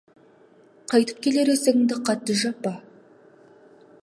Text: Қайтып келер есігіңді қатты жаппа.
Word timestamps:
Қайтып 0.93 1.21
келер 1.27 1.53
есігіңді 1.55 2.01
қатты 2.09 2.39
жаппа. 2.43 2.77